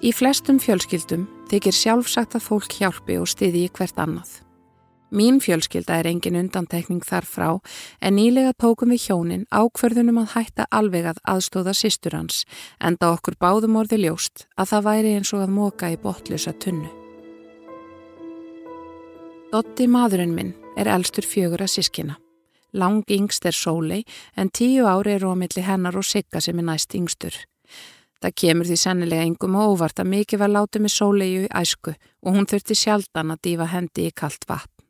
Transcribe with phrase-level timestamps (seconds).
[0.00, 4.38] Í flestum fjölskyldum þykir sjálfsagt að fólk hjálpi og stiði í hvert annað.
[5.12, 7.48] Mín fjölskylda er engin undantekning þar frá
[8.00, 12.46] en nýlega tókum við hjónin ákverðunum að hætta alveg að aðstóða sýstur hans
[12.80, 16.88] enda okkur báðum orði ljóst að það væri eins og að móka í botlusa tunnu.
[19.52, 22.16] Dotti maðurinn minn er elstur fjögur að sískina.
[22.72, 24.04] Lang yngst er sólei
[24.38, 27.34] en tíu ári eru á milli hennar og sigga sem er næst yngstur.
[28.20, 31.94] Það kemur því sennilega engum og óvart að mikið var látið með sóleiðu í æsku
[31.96, 34.84] og hún þurfti sjaldan að dífa hendi í kallt vatn.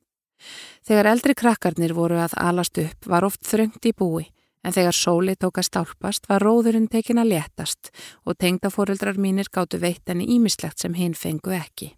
[0.86, 4.27] Þegar eldri krakkarnir voru að alast upp var oft þröngt í búi
[4.64, 7.92] en þegar sóli tók að stálpast var róðurinn tekin að léttast
[8.25, 11.95] og tengdafóreldrar mínir gáttu veitt henni ímislegt sem hinn fengu ekki.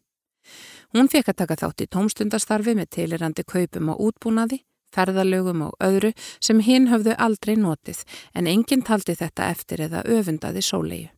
[0.92, 4.60] Hún fekk að taka þátt í tómstundastarfi með tilirandi kaupum og útbúnaði,
[4.92, 10.62] ferðalögum og öðru sem hinn höfðu aldrei notið en enginn taldi þetta eftir eða öfundaði
[10.62, 11.10] sóleiðu.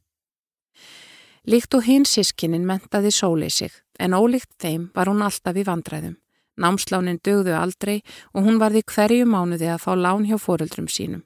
[1.45, 6.17] Líkt og hinn sískinin mentaði sólið sig, en ólíkt þeim var hún alltaf í vandræðum.
[6.56, 8.01] Námslánin dögðu aldrei
[8.33, 11.25] og hún varði hverju mánuði að fá lán hjá foreldrum sínum.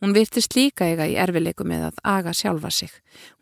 [0.00, 2.92] Hún virtist líka eiga í erfileiku með að aga sjálfa sig.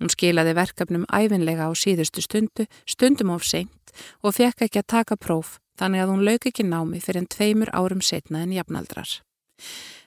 [0.01, 5.17] Hún skilaði verkefnum æfinlega á síðustu stundu, stundum of seint og fekk ekki að taka
[5.17, 9.21] próf, þannig að hún lauk ekki námi fyrir en tveimur árum setna en jafnaldrar.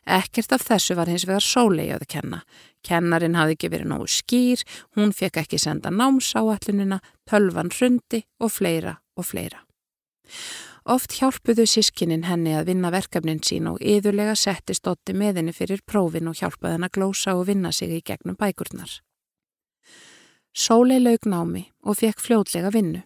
[0.10, 2.40] Ekkert af þessu var hins vegar sólegi að kenna.
[2.86, 4.64] Kennarin hafði ekki verið nógu skýr,
[4.98, 6.98] hún fekk ekki senda náms á allunina,
[7.30, 9.61] tölvan hrundi og fleira og fleira.
[10.89, 15.83] Oft hjálpuðu sískinin henni að vinna verkefnin sín og yðurlega setti stótti með henni fyrir
[15.86, 18.95] prófin og hjálpaði henni að glósa og vinna sig í gegnum bækurnar.
[20.56, 23.04] Sólei laug námi og fekk fljótlega vinnu.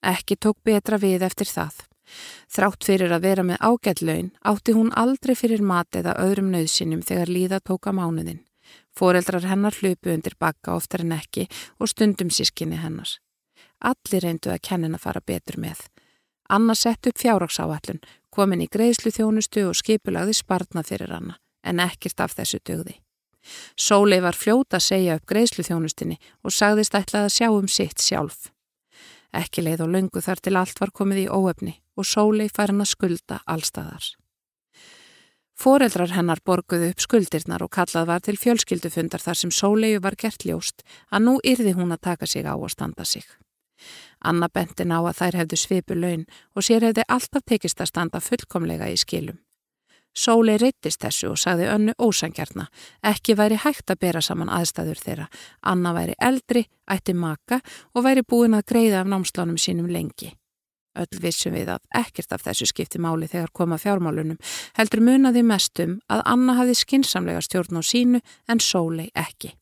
[0.00, 1.84] Ekki tók betra við eftir það.
[2.52, 7.32] Þrátt fyrir að vera með ágætlaun átti hún aldrei fyrir mat eða öðrum nöðsinum þegar
[7.32, 8.42] líða tóka mánuðin.
[8.96, 11.46] Fóreldrar hennar hlupu undir bakka oftar en ekki
[11.78, 13.18] og stundum sískinni hennar.
[13.84, 15.82] Allir reyndu að kennin að fara betur með.
[16.48, 18.00] Anna sett upp fjárraksáallun,
[18.30, 21.36] komin í greiðslu þjónustu og skipulagði spartna fyrir Anna,
[21.66, 23.00] en ekkert af þessu dögði.
[23.76, 28.02] Sólei var fljóta að segja upp greiðslu þjónustinni og sagðist ætlaði að sjá um sitt
[28.02, 28.50] sjálf.
[29.36, 32.84] Ekki leið og löngu þar til allt var komið í óöfni og sólei fær hann
[32.84, 34.06] að skulda allstaðar.
[35.56, 40.44] Fóreldrar hennar borguðu upp skuldirnar og kallað var til fjölskyldufundar þar sem sóleiu var gert
[40.44, 43.24] ljóst að nú yrði hún að taka sig á og standa sig.
[44.20, 48.20] Anna bentin á að þær hefðu svipu laun og sér hefði alltaf tekist að standa
[48.20, 49.40] fullkomlega í skilum.
[50.16, 52.66] Sólei reytist þessu og sagði önnu ósangjarna.
[53.04, 55.28] Ekki væri hægt að bera saman aðstæður þeirra.
[55.60, 57.60] Anna væri eldri, ætti maka
[57.92, 60.32] og væri búin að greiða af námslánum sínum lengi.
[60.96, 64.40] Öll vissum við að ekkert af þessu skipti máli þegar koma fjármálunum.
[64.78, 69.52] Heldur munaði mestum að Anna hafi skinsamlega stjórn á sínu en Sólei ekki.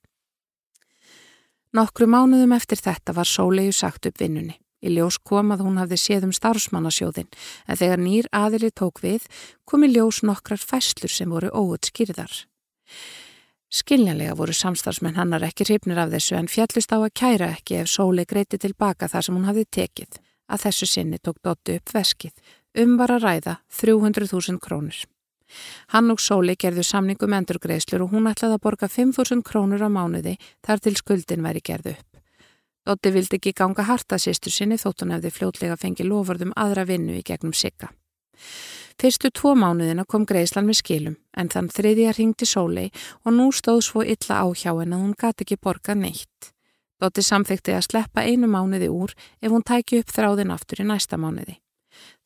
[1.74, 4.60] Nokkru mánuðum eftir þetta var Sólei sagt upp vinnunni.
[4.84, 7.30] Í ljós kom að hún hafði séð um starfsmannasjóðin
[7.66, 9.24] en þegar nýr aðili tók við
[9.64, 12.44] kom í ljós nokkrar fæslur sem voru óutskýrðar.
[13.74, 17.90] Skiljanlega voru samstarfsmenn hannar ekki hrifnir af þessu en fjallust á að kæra ekki ef
[17.90, 20.20] Sóli greiti tilbaka þar sem hún hafði tekið.
[20.46, 22.36] Að þessu sinni tók Dóttu upp veskið.
[22.78, 25.00] Um var að ræða 300.000 krónur.
[25.90, 30.36] Hann og Sóli gerðu samningum endurgreislur og hún ætlaði að borga 5.000 krónur á mánuði
[30.62, 32.13] þar til skuldin væri gerðu upp.
[32.84, 37.16] Dotti vildi ekki ganga harta sýstur sinni þótt hún hefði fljótlega fengið lofurðum aðra vinnu
[37.16, 37.88] í gegnum sigga.
[39.00, 42.90] Fyrstu tvo mánuðina kom Greislan með skilum en þann þriðja ringti sólei
[43.24, 46.52] og nú stóð svo illa á hjá henn að hún gati ekki borga neitt.
[47.00, 51.18] Dotti samþykti að sleppa einu mánuði úr ef hún tæki upp þráðin aftur í næsta
[51.18, 51.56] mánuði.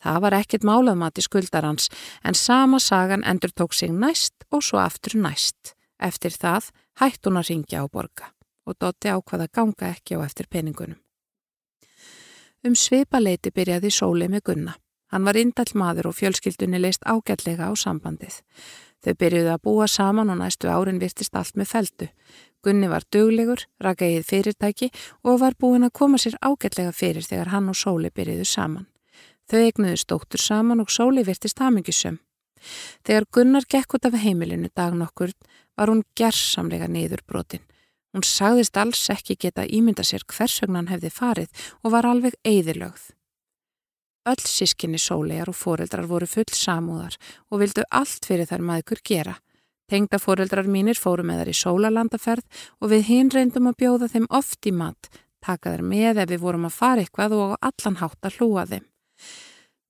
[0.02, 1.86] Það var ekkit málaðmat í skuldarans
[2.26, 5.76] en sama sagan endur tók sig næst og svo aftur næst.
[5.98, 8.32] Eftir það hætt hún að ringja á borga
[8.68, 10.98] og Dotti ákvaða ganga ekki á eftir peningunum.
[12.66, 14.74] Um svipaleiti byrjaði Sóli með Gunna.
[15.08, 18.42] Hann var indall maður og fjölskyldunni leist ágætlega á sambandið.
[19.04, 22.08] Þau byrjuði að búa saman og næstu árin virtist allt með feldu.
[22.66, 24.90] Gunni var duglegur, rakaðið fyrirtæki
[25.22, 28.88] og var búin að koma sér ágætlega fyrir þegar hann og Sóli byrjuðu saman.
[29.48, 32.18] Þau eignuðu stóttur saman og Sóli virtist hamingisum.
[33.06, 35.32] Þegar Gunnar gekk út af heimilinu dagn okkur
[35.78, 37.62] var hún gerðsamlega niður brotin.
[38.14, 42.38] Hún sagðist alls ekki geta ímynda sér hvers vegna hann hefði farið og var alveg
[42.44, 43.10] eigðilögð.
[44.28, 47.16] Öll sískinni sólegar og foreldrar voru full samúðar
[47.48, 49.38] og vildu allt fyrir þær maður gera.
[49.88, 54.26] Tengda foreldrar mínir fóru með þær í sólalandaferð og við hinn reyndum að bjóða þeim
[54.36, 55.08] oft í mat,
[55.40, 58.84] taka þær með ef við vorum að fara eitthvað og allan hátt að hlúa þeim.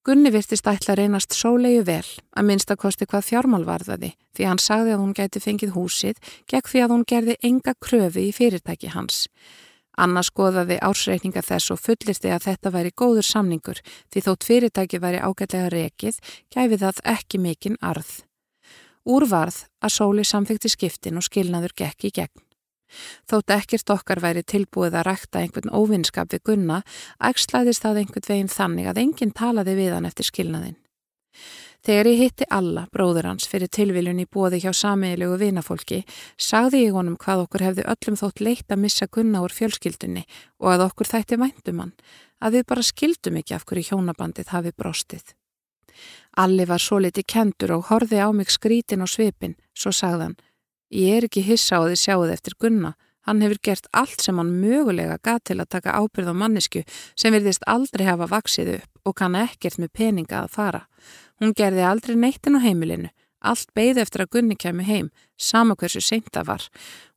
[0.09, 4.95] Gunni virtist ætla að reynast sólegu vel að minnstakosti hvað fjármál varðaði því hann sagði
[4.95, 9.27] að hún gæti fengið húsið gegn því að hún gerði enga kröfi í fyrirtæki hans.
[10.01, 15.21] Anna skoðaði ársreikninga þess og fullirti að þetta væri góður samningur því þótt fyrirtæki væri
[15.21, 16.25] ágætlega rekið
[16.57, 18.15] gæfi það ekki mikinn arð.
[19.05, 22.48] Úrvarð að sóli samfykti skiptin og skilnaður gekk í gegn.
[23.31, 26.83] Þótt ekkert okkar væri tilbúið að rækta einhvern óvinnskap við gunna,
[27.21, 30.79] ægslaðist það einhvern veginn þannig að enginn talaði við hann eftir skilnaðin.
[31.87, 36.01] Þegar ég hitti alla, bróður hans, fyrir tilviljun í bóði hjá sameigilegu vinafólki,
[36.35, 40.25] sagði ég honum hvað okkur hefði öllum þótt leitt að missa gunna úr fjölskyldunni
[40.59, 41.95] og að okkur þætti væntum hann,
[42.43, 45.23] að við bara skildum ekki af hverju hjónabandið hafi brostið.
[46.39, 50.37] Alli var svo liti kendur og horfi á mig skrítin og svipin, svo sagðan,
[50.91, 52.95] ég er ekki hissa á því sjáuð eftir gunna,
[53.29, 56.81] Hann hefur gert allt sem hann mögulega gað til að taka ábyrð á mannesku
[57.13, 60.81] sem virðist aldrei hafa vaksið upp og kann ekkert með peninga að fara.
[61.37, 63.11] Hún gerði aldrei neittin á heimilinu,
[63.45, 66.65] allt beigði eftir að Gunni kemi heim, sama hversu seint það var.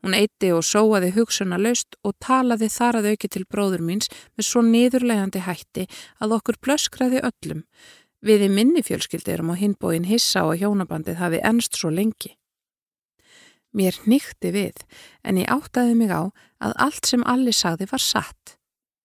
[0.03, 4.49] Hún eitti og sóaði hugsunna laust og talaði þar að auki til bróður míns með
[4.49, 5.87] svo niðurlegandi hætti
[6.19, 7.63] að okkur blöskraði öllum.
[8.19, 12.35] Við í minni fjölskyldirum og hinbóin hissa á að hjónabandið hafi ennst svo lengi.
[13.71, 14.83] Mér nýtti við
[15.23, 16.31] en ég áttaði mig á
[16.61, 18.57] að allt sem allir sagði var satt.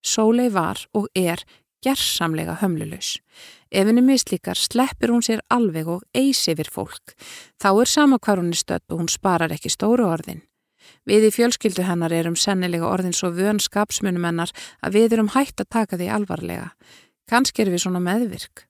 [0.03, 1.43] Sólei var og er
[1.85, 3.17] gerðsamlega hömlulegs.
[3.71, 7.15] Ef henni mislíkar sleppir hún sér alveg og eisi yfir fólk.
[7.61, 10.43] Þá er sama hvar hún er stödd og hún sparar ekki stóru orðin.
[11.07, 14.53] Við í fjölskyldu hennar erum sennilega orðin svo vön skapsmunum hennar
[14.83, 16.71] að við erum hægt að taka því alvarlega.
[17.27, 18.65] Kanski er við svona meðvirk.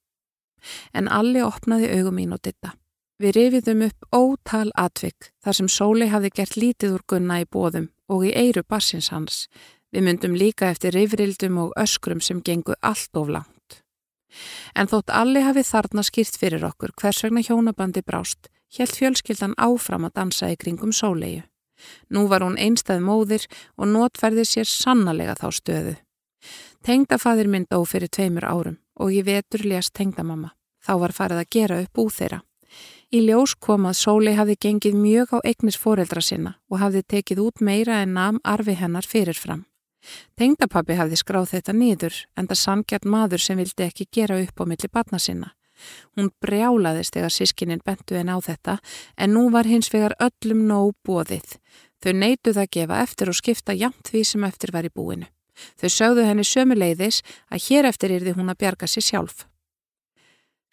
[0.93, 2.73] En Alli opnaði augum mín og ditta.
[3.17, 7.87] Við rifiðum upp ótal atvik þar sem Sóli hafði gert lítið úr gunna í bóðum
[8.13, 9.47] og í eiru barsins hans.
[9.89, 13.81] Við myndum líka eftir rifrildum og öskrum sem gengu allt of langt.
[14.77, 20.05] En þótt allir hafi þarna skýrt fyrir okkur hvers vegna hjónabandi brást, helt fjölskyldan áfram
[20.05, 21.41] að dansa í kringum sólegu.
[22.13, 23.47] Nú var hún einstað móðir
[23.77, 25.95] og notferði sér sannlega þá stöðu.
[26.85, 30.53] Tengdafadir minn dó fyrir tveimur árum og ég vetur lést tengdamamma.
[30.85, 32.41] Þá var farið að gera upp úð þeirra.
[33.07, 37.39] Í ljós kom að Sóli hafði gengið mjög á eignis foreldra sinna og hafði tekið
[37.45, 39.63] út meira en namn arfi hennar fyrirfram.
[40.35, 44.63] Tengdapappi hafði skráð þetta niður en það samgjart maður sem vildi ekki gera upp á
[44.67, 45.53] milli batna sinna.
[46.19, 48.79] Hún brjálaðist þegar sískininn bentu henn á þetta
[49.15, 51.61] en nú var hins vegar öllum nóg bóðið.
[52.03, 55.31] Þau neituð að gefa eftir og skipta jamt því sem eftir var í búinu.
[55.79, 59.47] Þau sögðu henni sömu leiðis að hér eftir yrði hún að bjarga sér sjálf.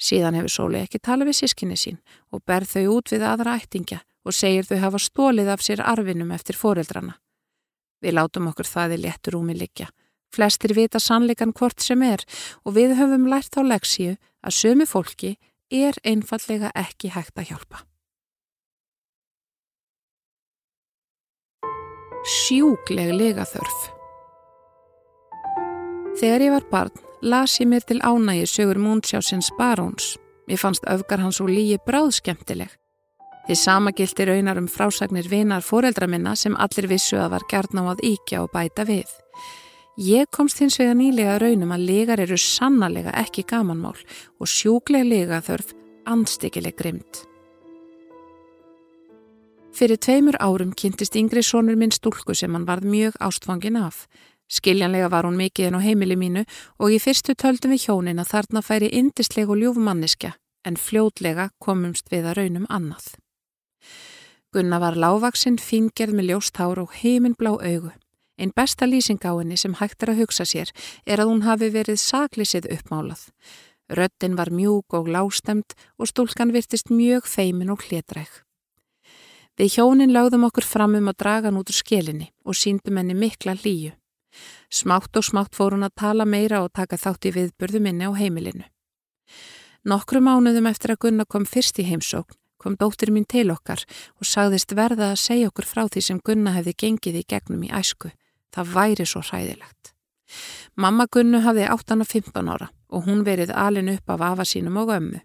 [0.01, 2.01] Síðan hefur Sóli ekki talað við sískinni sín
[2.35, 6.33] og berð þau út við aðra ættingja og segir þau hafa stólið af sér arfinum
[6.35, 7.15] eftir foreldrana.
[8.03, 9.89] Við látum okkur það í léttur úmi liggja.
[10.35, 12.25] Flestir vita sannleikan hvort sem er
[12.65, 15.37] og við höfum lært á leksíu að sömu fólki
[15.71, 17.85] er einfallega ekki hægt að hjálpa.
[22.25, 23.91] Sjúkleg legaþörf
[26.17, 30.19] Þegar ég var barn las ég mér til ánægi sögur múnsjásins baróns.
[30.47, 32.69] Mér fannst öfgar hans og líi bráðskemtileg.
[33.49, 37.73] Þið sama gildi raunar um frásagnir vinar foreldra minna sem allir vissu að var gert
[37.73, 39.09] ná að íkja og bæta við.
[39.97, 43.97] Ég komst hins vega nýlega raunum að legar eru sannarlega ekki gamanmál
[44.41, 45.73] og sjúklega legaþörf
[46.05, 47.25] anstíkileg grimt.
[49.75, 54.05] Fyrir tveimur árum kynntist yngri sonur minn stúlku sem hann varð mjög ástfangin af.
[54.51, 56.45] Skiljanlega var hún mikið en á heimili mínu
[56.79, 60.35] og í fyrstu töldum við hjónin að þarna færi indisleg og ljúfumanniska
[60.65, 63.15] en fljótlega komumst við að raunum annað.
[64.55, 67.91] Gunna var lávaksinn, fingerð með ljóst hár og heiminblá augu.
[68.39, 70.71] Einn besta lýsing á henni sem hægt er að hugsa sér
[71.07, 73.29] er að hún hafi verið saklísið uppmálað.
[73.91, 78.43] Röttin var mjúk og lástemt og stúlkan virtist mjög feimin og hlétræk.
[79.59, 83.15] Við hjónin lögðum okkur fram um að draga hann út úr skelinni og síndum henni
[83.15, 83.93] mikla líu.
[84.71, 88.13] Smátt og smátt fór hún að tala meira og taka þátt í viðburðu minni á
[88.15, 88.65] heimilinu.
[89.85, 93.83] Nokkru mánuðum eftir að Gunna kom fyrst í heimsókn kom dóttir mín til okkar
[94.17, 97.73] og sagðist verða að segja okkur frá því sem Gunna hefði gengið í gegnum í
[97.81, 98.13] æsku.
[98.55, 99.93] Það væri svo hræðilegt.
[100.81, 105.21] Mamma Gunnu hafði 8-15 ára og hún verið alin upp af afa sínum og ömmu.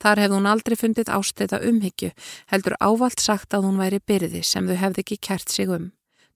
[0.00, 2.10] Þar hefði hún aldrei fundið ástæða umhyggju,
[2.52, 5.90] heldur ávalt sagt að hún væri byrði sem þau hefði ekki kert sig um.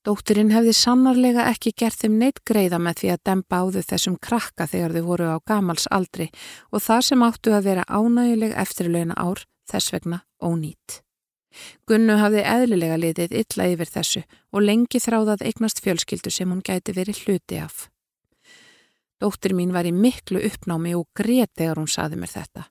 [0.07, 4.69] Dótturinn hefði sannarlega ekki gert þeim neitt greiða með því að dempa áðu þessum krakka
[4.71, 6.29] þegar þau voru á gamals aldri
[6.71, 11.01] og það sem áttu að vera ánæguleg eftirlauna ár þess vegna ónýtt.
[11.91, 14.23] Gunnu hafði eðlilega litið illa yfir þessu
[14.55, 17.89] og lengi þráðað eignast fjölskyldu sem hún gæti verið hluti af.
[19.19, 22.69] Dóttir mín var í miklu uppnámi og grét þegar hún saði mér þetta.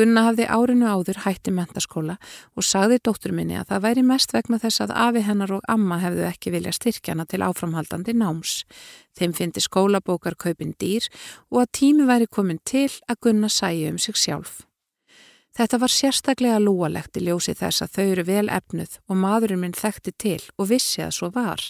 [0.00, 2.14] Gunna hafði árinu áður hætti mentaskóla
[2.56, 5.98] og sagði dóttur minni að það væri mest vegna þess að afi hennar og amma
[6.00, 8.62] hefðu ekki vilja styrkjana til áframhaldandi náms.
[9.20, 11.10] Þeim fyndi skólabókar kaupin dýr
[11.52, 14.62] og að tími væri komin til að Gunna sæju um sig sjálf.
[15.52, 19.76] Þetta var sérstaklega lúalegt í ljósi þess að þau eru vel efnuð og maðurinn minn
[19.76, 21.60] þekkti til og vissi að svo var.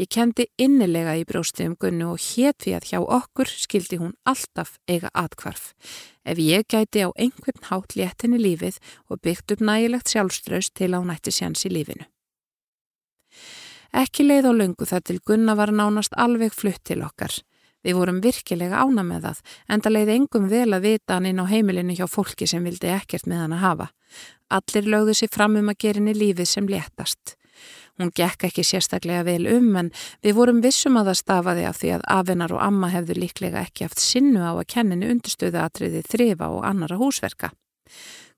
[0.00, 4.14] Ég kendi innilega í brjósti um Gunnu og hétt við að hjá okkur skildi hún
[4.24, 5.74] alltaf eiga atkvarf.
[6.24, 8.78] Ef ég gæti á einhvern hátt léttinni lífið
[9.12, 12.06] og byggt upp nægilegt sjálfströst til að hún ætti séns í lífinu.
[13.92, 17.34] Ekki leið á löngu þar til Gunna var nánast alveg flutt til okkar.
[17.84, 21.42] Við vorum virkilega ána með það, en það leiði engum vel að vita hann inn
[21.44, 23.90] á heimilinu hjá fólki sem vildi ekkert með hann að hafa.
[24.48, 27.36] Allir lögðu sér fram um að gera henni lífið sem léttast.
[28.00, 29.90] Hún gekk ekki sérstaklega vel um en
[30.24, 33.84] við vorum vissum að það stafaði af því að afinnar og amma hefðu líklega ekki
[33.84, 37.52] haft sinnu á að kenninu undirstöðu atriði þrifa og annara húsverka.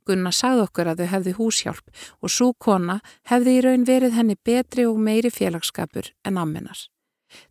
[0.03, 2.99] Gunna sagði okkur að þau hefði húshjálp og svo kona
[3.31, 6.89] hefði í raun verið henni betri og meiri félagskapur en amminnar.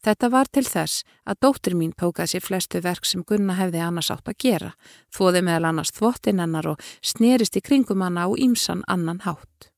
[0.04, 4.12] Þetta var til þess að dóttir mín tókað sér flestu verk sem Gunna hefði annars
[4.14, 4.76] átt að gera,
[5.16, 9.71] þóði meðal annars þvottin hennar og snerist í kringum hana á ímsan annan hátt.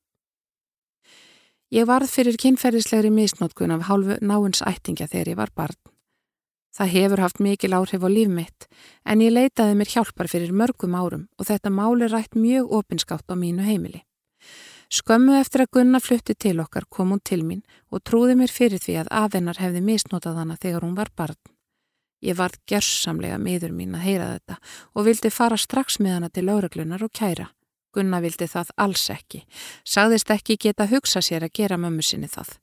[1.74, 5.77] Ég varð fyrir kynferðislegri misnótkun af hálfu náins ættingja þegar ég var barn.
[6.77, 8.68] Það hefur haft mikil áhrif á líf mitt
[9.10, 13.34] en ég leitaði mér hjálpar fyrir mörgum árum og þetta máli rætt mjög opinskátt á
[13.34, 14.03] mínu heimili.
[14.94, 18.77] Skömmu eftir að Gunna flutti til okkar kom hún til mín og trúði mér fyrir
[18.77, 21.42] því að aðennar hefði misnótað hana þegar hún var barn.
[22.22, 24.62] Ég varð gerðsamlega miður mín að heyra þetta
[24.94, 27.50] og vildi fara strax með hana til lauraglunar og kæra.
[27.94, 29.44] Gunna vildi það alls ekki.
[29.86, 32.56] Sagðist ekki geta hugsa sér að gera mömmu sinni það.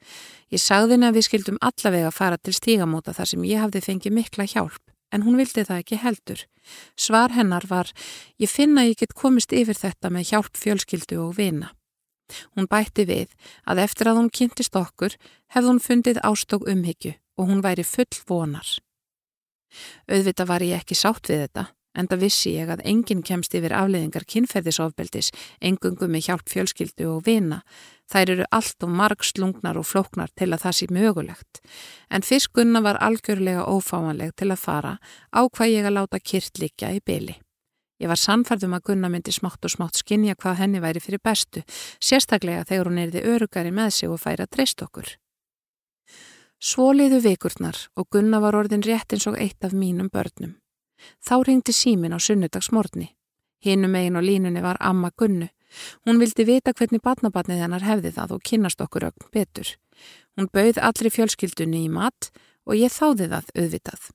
[0.50, 4.16] Ég sagði henni að við skildum allavega fara til stígamóta þar sem ég hafði fengið
[4.16, 4.82] mikla hjálp,
[5.14, 6.44] en hún vildi það ekki heldur.
[6.98, 7.90] Svar hennar var,
[8.42, 11.72] ég finna ég get komist yfir þetta með hjálp fjölskyldu og vina.
[12.54, 13.32] Hún bætti við
[13.66, 15.16] að eftir að hún kynntist okkur
[15.54, 18.78] hefði hún fundið ástók umhyggju og hún væri full vonar.
[20.10, 24.22] Auðvita var ég ekki sátt við þetta Enda vissi ég að enginn kemst yfir afleiðingar
[24.30, 27.60] kynferðisofbeldis, engungum með hjálp fjölskyldu og vina.
[28.10, 31.60] Þær eru allt og marg slungnar og flóknar til að það sé mögulegt.
[32.10, 34.96] En fiskunna var algjörlega ófáanleg til að fara
[35.34, 37.36] á hvað ég að láta kyrt líkja í byli.
[38.00, 41.60] Ég var sannfærðum að Gunna myndi smátt og smátt skinja hvað henni væri fyrir bestu,
[42.00, 45.10] sérstaklega þegar hún erði örugari með sig og færa treyst okkur.
[46.60, 50.56] Svo liðu vikurnar og Gunna var orðin rétt eins og eitt af mínum börnum.
[51.24, 53.10] Þá ringdi símin á sunnudagsmorni.
[53.64, 55.48] Hinnum eigin og línunni var Amma Gunnu.
[56.06, 59.74] Hún vildi vita hvernig badnabatnið hennar hefði það og kynast okkur ögn betur.
[60.36, 62.30] Hún bauð allri fjölskyldunni í mat
[62.66, 64.08] og ég þáði það auðvitað.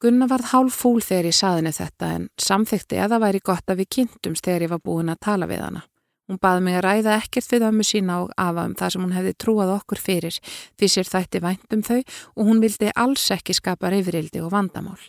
[0.00, 3.82] Gunna varð hálf fúl þegar ég saðinu þetta en samþykti að það væri gott að
[3.82, 5.82] við kynntumst þegar ég var búin að tala við hana.
[6.30, 9.16] Hún baði mig að ræða ekkert við ömmu sína og afa um það sem hún
[9.16, 10.36] hefði trúað okkur fyrir
[10.78, 15.00] því sér þætti vænt um þau og hún vildi alls ekki skapa reyfrildi og vandamál.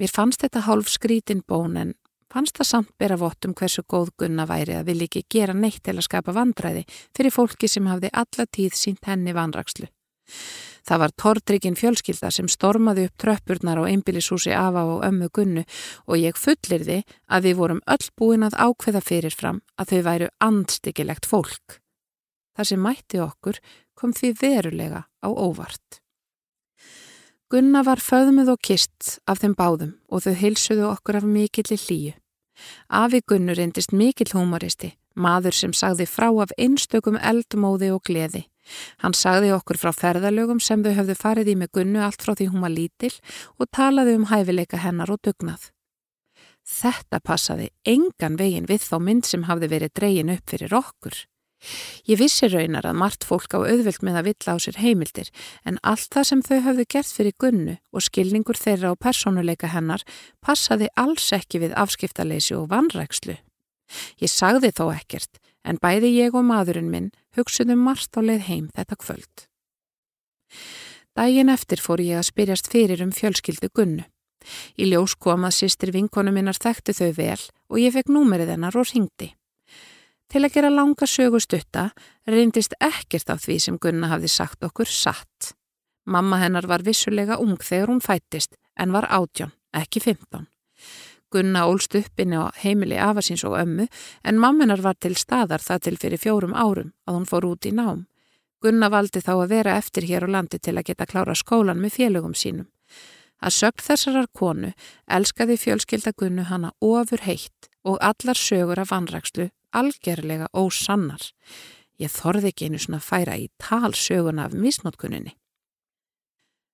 [0.00, 1.90] Mér fannst þetta hálf skrítin bón en
[2.32, 5.82] fannst það samt bera vott um hversu góð gunna væri að vilja ekki gera neitt
[5.84, 9.90] til að skapa vandræði fyrir fólki sem hafði alla tíð sínt henni vanrakslu.
[10.88, 15.66] Það var tortrikinn fjölskylda sem stormaði upp tröppurnar á einbílishúsi afa og ömmu gunnu
[16.08, 21.28] og ég fullirði að við vorum öll búin að ákveða fyrirfram að þau væru andstyggilegt
[21.28, 21.80] fólk.
[22.56, 23.60] Það sem mætti okkur
[23.92, 25.99] kom því verulega á óvart.
[27.50, 31.78] Gunna var föðmuð og kist af þeim báðum og þau heilsuðu okkur af mikill í
[31.82, 32.12] hlýju.
[32.86, 38.44] Afi Gunnur reyndist mikill humoristi, maður sem sagði frá af einstökum eldmóði og gleði.
[39.02, 42.46] Hann sagði okkur frá ferðalögum sem þau höfðu farið í með Gunnu allt frá því
[42.52, 43.16] hún var lítill
[43.58, 45.72] og talaði um hæfileika hennar og dugnað.
[46.62, 51.18] Þetta passaði engan vegin við þá mynd sem hafði verið dreyin upp fyrir okkur.
[52.08, 55.28] Ég vissi raunar að margt fólk á auðvilt með að villa á sér heimildir
[55.68, 60.04] en allt það sem þau hafðu gert fyrir gunnu og skilningur þeirra og personuleika hennar
[60.40, 63.36] passaði alls ekki við afskiptaleysi og vanrækslu.
[64.22, 68.70] Ég sagði þó ekkert en bæði ég og maðurinn minn hugsuðum margt á leið heim
[68.76, 69.44] þetta kvöld.
[71.18, 74.06] Dægin eftir fór ég að spyrjast fyrir um fjölskyldu gunnu.
[74.80, 78.78] Í ljós kom að sýstir vinkonu minnar þekkti þau vel og ég fekk númerið hennar
[78.80, 79.34] og ringdi.
[80.30, 81.88] Til að gera langa sögustutta
[82.30, 85.56] reyndist ekkert af því sem Gunna hafði sagt okkur satt.
[86.06, 90.46] Mamma hennar var vissulega ung þegar hún fættist en var átjón, ekki 15.
[91.34, 93.88] Gunna ólst upp inn á heimili afasins og ömmu
[94.22, 97.74] en mammenar var til staðar það til fyrir fjórum árum að hún fór út í
[97.74, 98.06] nám.
[98.62, 101.98] Gunna valdi þá að vera eftir hér á landi til að geta klára skólan með
[101.98, 102.70] félögum sínum.
[103.42, 104.74] Að sögt þessarar konu
[105.10, 111.22] elskaði fjölskylda Gunnu hana ofur heitt og allar sögur af vanrækslu algerlega ósannar.
[112.00, 115.34] Ég þorði ekki einu svona færa í talsöguna af misnótkunninni.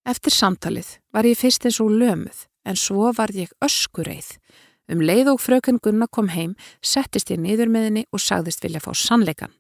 [0.07, 4.37] Eftir samtalið var ég fyrst eins og lömuð en svo varð ég öskureið.
[4.87, 8.83] Um leið og frökun Gunna kom heim, settist ég niður með henni og sagðist vilja
[8.85, 9.55] fá sannleikan.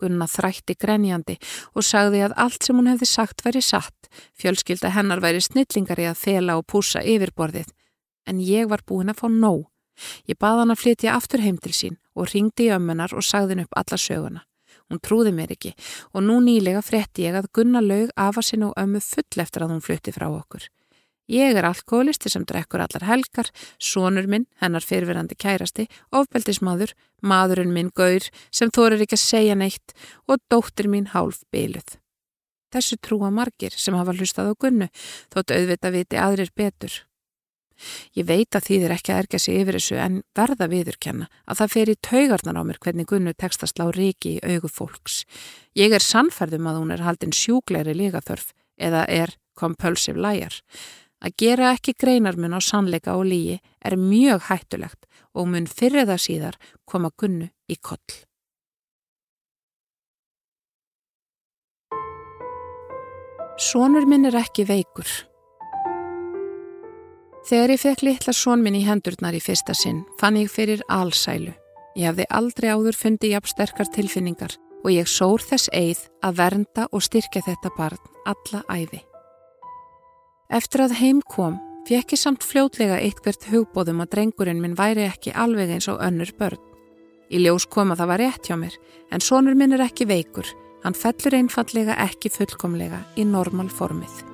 [0.00, 1.36] Gunna þrætti grenjandi
[1.76, 4.08] og sagði að allt sem hún hefði sagt væri satt,
[4.40, 7.68] fjölskylda hennar væri snillingar í að þela og púsa yfirborðið,
[8.26, 9.68] en ég var búin að fá nóg.
[10.24, 13.56] Ég bað hann að flytja aftur heim til sín og ringdi í ömmunar og sagði
[13.56, 14.44] henn upp alla söguna.
[14.90, 15.72] Hún trúði mér ekki
[16.12, 19.74] og nú nýlega frétti ég að Gunna laug afa sinn og ömmu full eftir að
[19.74, 20.68] hún flytti frá okkur.
[21.32, 26.92] Ég er alkoholisti sem drekkur allar helgar, sonur minn, hennar fyrirverandi kærasti, ofbeldismadur,
[27.22, 29.94] maðurinn minn gaur sem þorir ekki að segja neitt
[30.26, 31.96] og dóttir mín hálf byluð.
[32.72, 34.90] Þessu trúa margir sem hafa hlustað á gunnu,
[35.32, 37.00] þótt auðvita viti aðrir betur.
[38.18, 41.72] Ég veit að þýðir ekki að erga sig yfir þessu en verða viðurkenna að það
[41.74, 45.22] fer í taugarnar á mér hvernig gunnu tekst að slá ríki í augu fólks.
[45.78, 50.56] Ég er sannferðum að hún er haldin sjúgleiri lígaþörf eða er compulsive liar.
[51.22, 55.06] Að gera ekki greinarmun á sannleika og lígi er mjög hættulegt
[55.38, 58.22] og mun fyrir það síðar koma gunnu í koll.
[63.62, 65.06] Sónur minn er ekki veikur.
[67.42, 71.50] Þegar ég fekk litla són minn í hendurnar í fyrsta sinn fann ég fyrir allsælu.
[71.98, 76.86] Ég hefði aldrei áður fundið jafn sterkar tilfinningar og ég sór þess eið að vernda
[76.90, 79.02] og styrkja þetta barn alla æfi.
[80.52, 85.34] Eftir að heim kom, fekk ég samt fljótlega eitthvert hugbóðum að drengurinn minn væri ekki
[85.34, 86.60] alveg eins og önnur börn.
[87.32, 88.74] Í ljós kom að það var rétt hjá mér,
[89.10, 90.46] en sonur minn er ekki veikur,
[90.84, 94.31] hann fellur einfallega ekki fullkomlega í normal formið.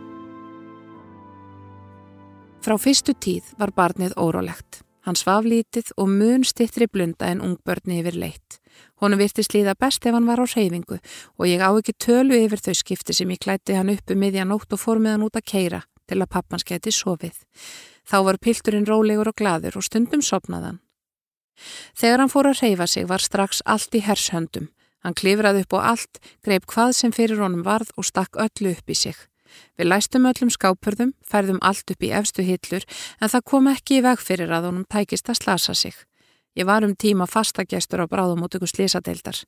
[2.69, 4.83] Frá fyrstu tíð var barnið órólegt.
[5.09, 8.59] Hann svaf lítið og mun stittri blunda en ungbörni yfir leitt.
[9.01, 12.61] Honum virtist líða best ef hann var á reyfingu og ég á ekki tölu yfir
[12.61, 15.47] þau skipti sem ég klætti hann uppu miðjan ótt og fór með hann út að
[15.49, 17.41] keira til að pappans geti sofið.
[18.05, 20.83] Þá var pilturinn rólegur og gladur og stundum sopnaðan.
[21.97, 24.69] Þegar hann fór að reyfa sig var strax allt í hershöndum.
[25.01, 28.93] Hann klifraði upp á allt, greip hvað sem fyrir honum varð og stakk öllu upp
[28.93, 29.17] í sig.
[29.79, 32.87] Við læstum öllum skápurðum, færðum allt upp í efstu hillur
[33.21, 35.97] en það kom ekki í veg fyrir að honum tækist að slasa sig.
[36.59, 39.45] Ég var um tíma fastagestur á bráðumótöku slísadeildar.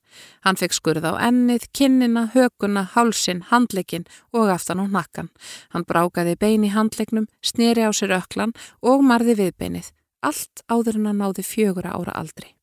[0.47, 5.27] Hann fekk skurð á ennið, kinnina, hökuna, hálsin, handleikin og aftan á nakkan.
[5.75, 9.91] Hann brákaði bein í handleiknum, snýri á sér öklan og marði viðbeinið.
[10.23, 12.55] Allt áður en að náði fjögura ára aldri.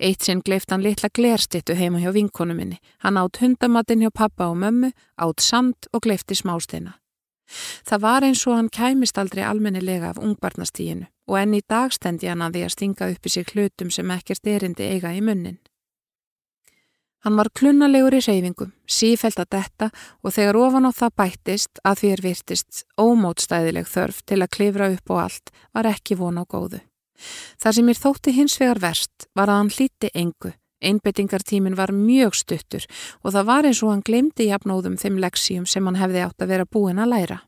[0.00, 2.80] Eitt sinn gleift hann litla glerstittu heima hjá vinkonu minni.
[2.98, 6.98] Hann átt hundamatinn hjá pappa og mömmu, átt sand og gleifti smásteina.
[7.84, 12.28] Það var eins og hann kæmist aldrei almennilega af ungbarnastíginu og enn í dag stendi
[12.28, 15.60] hann að því að stinga upp í sig hlutum sem ekkert erindi eiga í munnin.
[17.24, 19.86] Hann var klunnalegur í reyfingum, sífælt að detta
[20.20, 24.90] og þegar ofan á það bættist að því er virtist ómótstæðileg þörf til að klifra
[24.92, 26.82] upp og allt var ekki von á góðu.
[27.60, 30.52] Það sem mér þótti hins vegar verst var að hann hlíti engu,
[30.84, 32.86] einbettingartímin var mjög stuttur
[33.22, 36.54] og það var eins og hann glemdi jafnóðum þeim leksíum sem hann hefði átt að
[36.54, 37.40] vera búin að læra.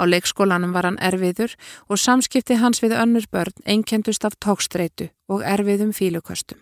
[0.00, 1.56] Á leikskólanum var hann erfiður
[1.88, 6.60] og samskipti hans við önnur börn einkendust af tókstreitu og erfiðum fíluköstum.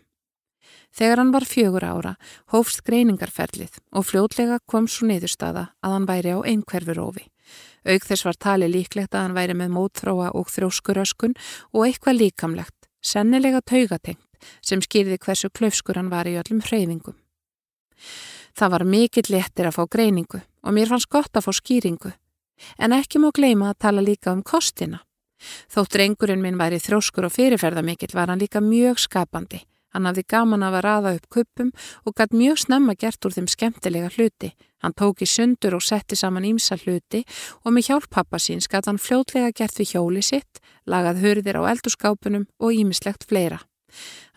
[0.90, 2.14] Þegar hann var fjögur ára
[2.52, 7.28] hófst greiningarferlið og fljótlega kom svo niðurstaða að hann væri á einhverfurófi.
[7.86, 11.36] Aug þess var tali líklegt að hann væri með mótþróa og þróskuröskun
[11.72, 14.24] og eitthvað líkamlegt, sennilega taugatengt
[14.62, 17.16] sem skýrði hversu klöfskur hann var í öllum hreyfingum.
[18.54, 22.12] Það var mikill lettir að fá greiningu og mér fannst gott að fá skýringu
[22.78, 25.02] En ekki má gleima að tala líka um kostina.
[25.70, 29.62] Þótt reyngurinn minn væri þróskur og fyrirferðamikill var hann líka mjög skapandi.
[29.98, 31.70] Hann hafði gaman af að raða upp kuppum
[32.06, 34.52] og gætt mjög snemma gert úr þeim skemmtilega hluti.
[34.78, 37.24] Hann tók í sundur og setti saman ímsa hluti
[37.64, 41.74] og með hjálp pappa sín skatt hann fljótlega gert við hjóli sitt, lagað hörðir á
[41.74, 43.58] eldurskápunum og ímislegt fleira.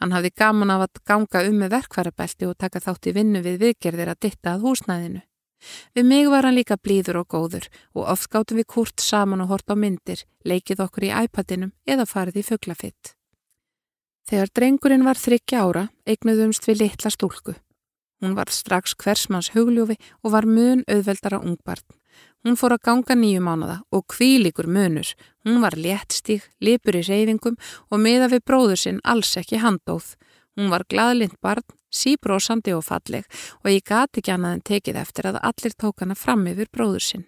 [0.02, 3.62] Hann hafði gaman af að ganga um með verkvarabelti og taka þátt í vinnu við
[3.68, 5.22] viðgerðir að ditta að húsnæðinu.
[5.94, 9.54] Við mig var hann líka blíður og góður og oft gáttum við kurt saman og
[9.54, 13.14] hort á myndir, leikið okkur í iPadinum eða farið í fugglafitt.
[14.30, 17.56] Þegar drengurinn var þryggja ára, eignuðumst við litla stúlku.
[18.22, 21.88] Hún var strax hversmanns hugljófi og var mun auðveldara ungbarn.
[22.46, 25.10] Hún fór að ganga nýju mánuða og kvílikur munur.
[25.46, 27.58] Hún var léttstíg, lipur í reyfingum
[27.90, 30.16] og miða við bróður sinn alls ekki handóð.
[30.58, 33.26] Hún var gladlind barn, síbrósandi og falleg
[33.62, 37.06] og ég gati ekki annað en tekið eftir að allir tók hana fram yfir bróður
[37.06, 37.28] sinn.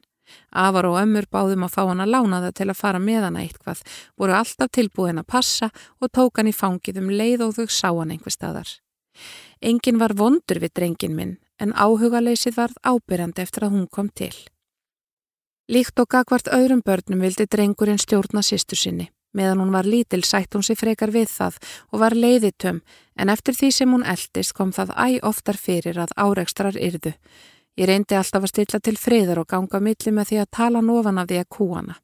[0.52, 3.84] Afar og ömmur báðum að fá hana lánaða til að fara með hana eitthvað,
[4.18, 5.70] voru alltaf tilbúin að passa
[6.00, 8.70] og tók hann í fangið um leið og þau sá hann einhver staðar.
[9.62, 14.34] Engin var vondur við drengin minn en áhugaleysið varð ábyrjandi eftir að hún kom til.
[15.72, 19.08] Líkt og gagvart öðrum börnum vildi drengurinn stjórna sýstu sinni.
[19.34, 21.56] Meðan hún var lítil sætt hún sig frekar við það
[21.92, 22.82] og var leiðitöm
[23.18, 27.16] en eftir því sem hún eldist kom það æg oftar fyrir að áreikstrar yrðu.
[27.74, 31.18] Ég reyndi alltaf að stilla til friðar og ganga milli með því að tala nofan
[31.18, 31.96] af því að kúana.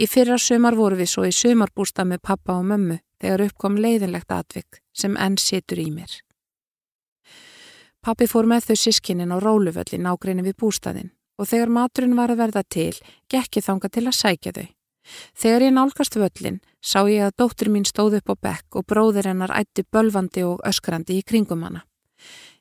[0.00, 4.32] Í fyrra sömar voru við svo í sömarbústa með pappa og mömmu þegar uppkom leiðinlegt
[4.32, 6.10] atvik sem enn situr í mér.
[8.02, 12.40] Pappi fór með þau sískinin á rólufölli nákrenni við bústaðinn og þegar maturinn var að
[12.42, 12.96] verða til,
[13.30, 14.66] gekki þanga til að sækja þau.
[15.38, 19.28] Þegar ég nálgast völlin sá ég að dóttir mín stóð upp á bekk og bróðir
[19.30, 21.84] hennar ætti bölvandi og öskrandi í kringum hana.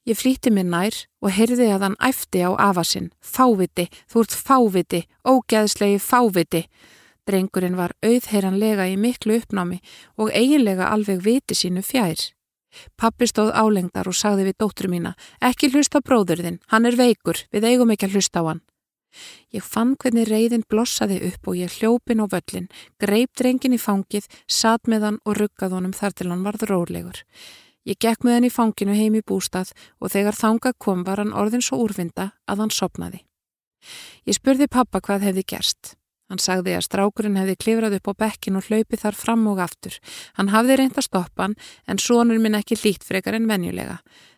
[0.09, 3.11] Ég flýtti mér nær og heyrði að hann æfti á afasinn.
[3.21, 6.63] Fáviti, þú ert fáviti, ógeðslegi fáviti.
[7.29, 9.77] Drengurinn var auðheiranlega í miklu uppnámi
[10.17, 12.31] og eiginlega alveg viti sínu fjær.
[12.97, 17.67] Pappi stóð álengdar og sagði við dóttur mína, ekki hlusta bróðurðinn, hann er veikur, við
[17.67, 18.61] eigum ekki að hlusta á hann.
[19.51, 24.29] Ég fann hvernig reyðin blossaði upp og ég hljópin á völlin, greip drengin í fangið,
[24.47, 27.25] satt með hann og ruggað honum þar til hann varð rólegur.
[27.87, 31.33] Ég gekk með henn í fanginu heim í bústað og þegar þanga kom var hann
[31.33, 33.23] orðin svo úrvinda að hann sopnaði.
[34.29, 35.95] Ég spurði pappa hvað hefði gerst.
[36.31, 39.97] Hann sagði að strákurinn hefði klifrað upp á bekkin og hlaupið þar fram og aftur.
[40.37, 41.55] Hann hafði reynd að stoppa hann
[41.91, 43.97] en sonur minn ekki lít frekar en venjulega.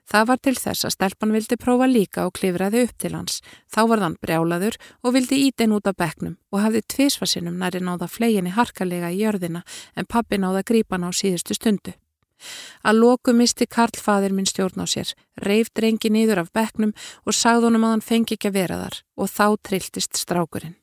[0.09, 3.43] Það var til þess að stelpan vildi prófa líka og klifraði upp til hans.
[3.69, 7.83] Þá var þann brjálaður og vildi ít einn út af bekknum og hafði tvísfarsinnum næri
[7.83, 9.61] náða fleginni harkalega í jörðina
[9.93, 11.93] en pappi náða grípan á síðustu stundu.
[12.83, 17.69] Að loku misti Karlfaðir minn stjórn á sér, reif drengi nýður af bekknum og sagði
[17.69, 20.75] honum að hann fengi ekki að vera þar og þá trilltist strákurinn.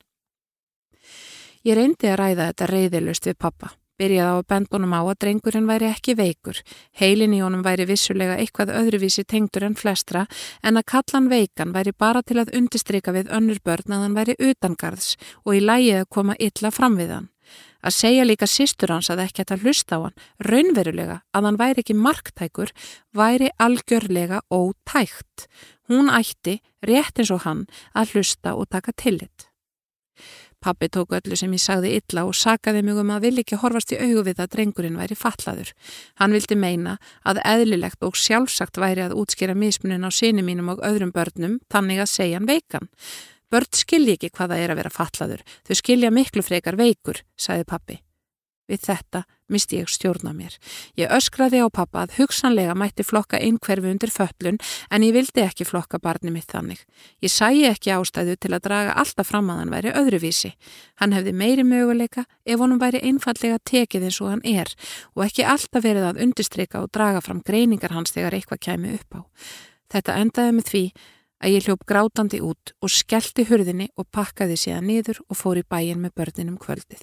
[1.61, 3.75] Ég reyndi að ræða þetta reyðilust við pappa.
[4.01, 6.57] Byrjaði á að bendunum á að drengurinn væri ekki veikur,
[6.97, 10.23] heilin í honum væri vissulega eitthvað öðruvísi tengdur en flestra
[10.65, 14.37] en að kallan veikan væri bara til að undistrika við önnur börn að hann væri
[14.39, 15.13] utangarðs
[15.45, 17.30] og í lægið að koma illa fram við hann.
[17.81, 20.17] Að segja líka sístur hans að ekki að hlusta á hann,
[20.47, 22.73] raunverulega að hann væri ekki marktækur,
[23.13, 25.47] væri algjörlega ótækt.
[25.89, 29.51] Hún ætti, rétt eins og hann, að hlusta og taka tillit.
[30.61, 33.93] Pappi tók öllu sem ég sagði illa og sagaði mjög um að vilja ekki horfast
[33.95, 35.71] í augu við að drengurinn væri fallaður.
[36.21, 36.93] Hann vildi meina
[37.25, 42.03] að eðlilegt og sjálfsagt væri að útskýra mismunin á síni mínum og öðrum börnum þannig
[42.03, 42.91] að segja hann veikan.
[43.51, 45.43] Börn skilji ekki hvað það er að vera fatlaður.
[45.67, 47.99] Þau skilja miklu frekar veikur, sagði pappi.
[48.71, 50.53] Við þetta misti ég stjórna mér.
[50.95, 55.67] Ég öskraði á pappa að hugsanlega mætti flokka einhverfu undir föllun en ég vildi ekki
[55.67, 56.79] flokka barni mitt þannig.
[57.19, 60.53] Ég sæi ekki ástæðu til að draga alltaf fram að hann væri öðruvísi.
[61.03, 64.71] Hann hefði meiri möguleika ef honum væri einfallega tekið eins og hann er
[65.17, 69.19] og ekki alltaf verið að undistryka og draga fram greiningar hans þegar eitthvað kæmi upp
[69.19, 69.21] á.
[69.91, 70.85] Þetta endaði með því
[71.41, 75.65] að ég hljóp grátandi út og skellti hurðinni og pakkaði síðan niður og fór í
[75.65, 77.01] bæin með börninum kvöldið.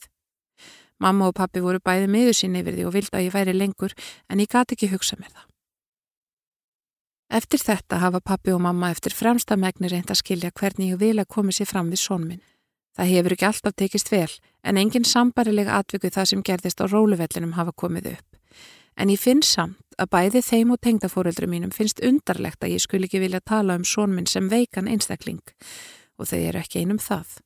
[0.99, 3.95] Mamma og pappi voru bæði miður sín yfir því og vildi að ég væri lengur
[4.29, 5.47] en ég gati ekki hugsa mér það.
[7.39, 11.19] Eftir þetta hafa pappi og mamma eftir fremsta megni reynd að skilja hvernig ég vil
[11.21, 12.45] að komi sér fram við sónminn.
[12.97, 14.31] Það hefur ekki alltaf tekist vel
[14.65, 18.39] en engin sambarilega atviku það sem gerðist á róluvellinum hafa komið upp.
[18.99, 23.03] En ég finn samt að bæði þeim og tengdafóreldru mínum finnst undarlegt að ég skul
[23.05, 25.43] ekki vilja tala um sónminn sem veikan einstakling
[26.19, 27.39] og þau eru ekki einum það.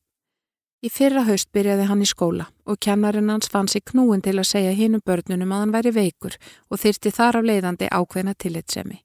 [0.83, 4.49] Í fyrra haust byrjaði hann í skóla og kennarinn hans fann sig knúin til að
[4.49, 6.35] segja hinnum börnunum að hann væri veikur
[6.69, 8.99] og þyrti þar af leiðandi ákveðna tillitsemi.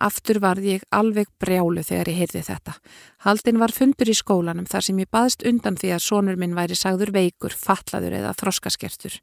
[0.00, 2.72] Aftur varð ég alveg brjálu þegar ég heyrði þetta.
[3.26, 6.78] Haldin var fundur í skólanum þar sem ég baðst undan því að sonur minn væri
[6.78, 9.18] sagður veikur, fatlaður eða þroskaskertur.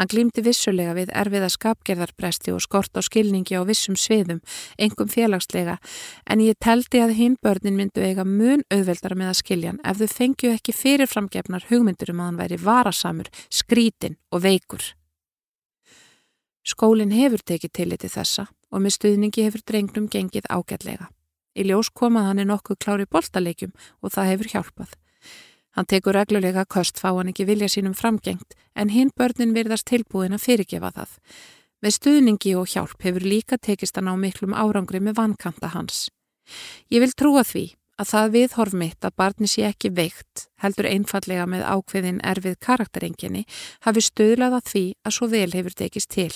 [0.00, 4.40] Hann glýmdi vissulega við erfiða skapgerðarbresti og skort á skilningi á vissum sviðum,
[4.80, 5.76] engum félagslega,
[6.24, 10.08] en ég teldi að hinn börnin myndu eiga mun auðveldara með að skiljan ef þau
[10.16, 14.94] fengju ekki fyrirframgefnar hugmyndur um að hann væri varasamur, skrítin og veikur.
[16.66, 21.10] Skólinn hefur tekið tilliti þessa og með stuðningi hefur drengnum gengið ágætlega.
[21.56, 24.90] Í ljós komað hann er nokkuð klári boltaleikjum og það hefur hjálpað.
[25.76, 30.36] Hann tekur reglulega köst fá hann ekki vilja sínum framgengt en hinn börnin virðast tilbúin
[30.36, 31.16] að fyrirgefa það.
[31.84, 36.06] Með stuðningi og hjálp hefur líka tekist að ná miklum árangri með vankanta hans.
[36.88, 37.66] Ég vil trúa því
[38.00, 43.44] að það viðhorf mitt að barni sé ekki veikt, heldur einfallega með ákveðin erfið karakterenginni,
[43.84, 46.32] hafi stöðlað að því að svo vel hefur tekist til.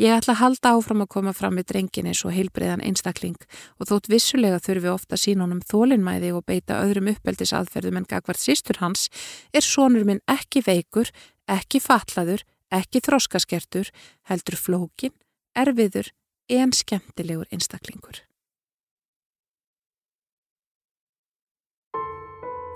[0.00, 3.38] Ég ætla að halda áfram að koma fram með drengin eins og heilbreyðan einstakling
[3.80, 8.80] og þótt vissulega þurfi ofta sín honum þólinnmæði og beita öðrum uppeldisaðferðum en gagvart sístur
[8.82, 9.08] hans,
[9.52, 11.10] er sonur minn ekki veikur,
[11.50, 13.90] ekki fatlaður, ekki þróskaskertur,
[14.30, 15.14] heldur flókin,
[15.56, 16.12] erfiður
[16.52, 18.22] en skemmtilegur einstaklingur.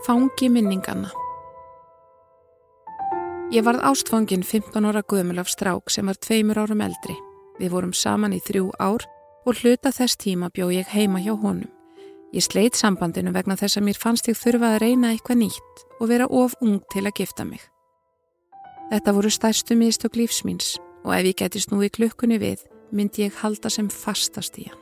[0.06, 1.10] Fangi minninganna
[3.50, 7.16] Ég varð ástfangin 15 ára guðmul af strák sem var tveimur árum eldri.
[7.58, 9.02] Við vorum saman í þrjú ár
[9.42, 11.66] og hluta þess tíma bjó ég heima hjá honum.
[12.30, 16.10] Ég sleitt sambandinu vegna þess að mér fannst ég þurfa að reyna eitthvað nýtt og
[16.12, 17.64] vera of ung til að gifta mig.
[18.92, 22.62] Þetta voru stærstu mistök lífsmýns og ef ég geti snúi klukkunni við
[22.94, 24.78] myndi ég halda sem fastast í hann.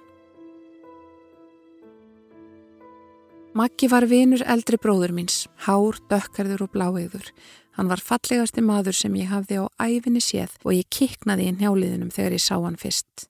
[3.56, 7.32] Maggi var vinur eldri bróður míns, hár, dökkarður og bláeigður.
[7.78, 12.10] Hann var fallegasti maður sem ég hafði á æfinni séð og ég kiknaði í njálíðunum
[12.10, 13.28] þegar ég sá hann fyrst.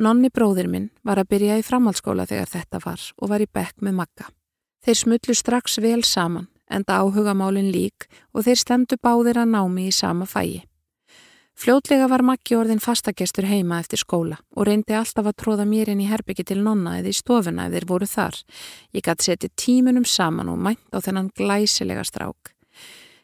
[0.00, 3.84] Nonni bróður minn var að byrja í framhaldsskóla þegar þetta var og var í bekk
[3.84, 4.30] með Magga.
[4.82, 9.92] Þeir smullu strax vel saman enda áhugamálinn lík og þeir stemdu báðir að námi í
[9.94, 10.64] sama fæi.
[11.52, 16.00] Fljótlega var Maggi orðin fastagestur heima eftir skóla og reyndi alltaf að tróða mér inn
[16.00, 18.40] í herbyggi til nonna eða í stofuna ef þeir voru þar.
[18.96, 22.54] Ég gæti setið tímunum saman og mænt á þennan glæsilega strák.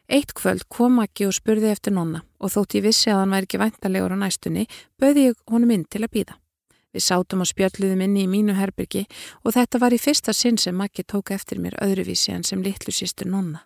[0.09, 3.45] Eitt kvöld kom Maggi og spurði eftir nonna og þótt ég vissi að hann væri
[3.45, 4.63] ekki væntalegur á næstunni,
[4.97, 6.37] böði ég honum inn til að býða.
[6.89, 9.03] Við sátum og spjöldluðum inni í mínu herbyrgi
[9.43, 12.95] og þetta var í fyrsta sinn sem Maggi tók eftir mér öðruvísi en sem litlu
[12.95, 13.61] sístur nonna.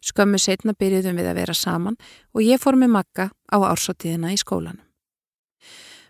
[0.00, 2.00] Skömmu setna byrjuðum við að vera saman
[2.32, 4.85] og ég fór með Magga á ársóttíðina í skólanum.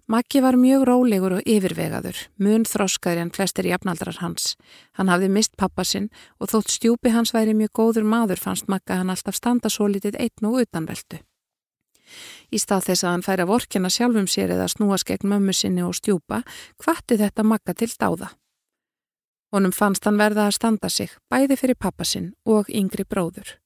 [0.07, 4.53] Maggi var mjög rólegur og yfirvegaður, mun þróskaður en flestir jafnaldrar hans.
[4.95, 9.01] Hann hafði mist pappa sinn og þótt stjúpi hans væri mjög góður maður fannst Magga
[9.01, 11.19] hann alltaf standa svo litið einn og utanveldu.
[12.55, 15.83] Í stað þess að hann færi að vorkina sjálfum sér eða snúast gegn mömmu sinni
[15.83, 16.45] og stjúpa,
[16.79, 18.31] hvatti þetta makka til dáða.
[19.51, 23.57] Honum fannst hann verða að standa sig, bæði fyrir pappa sinn og yngri bróður.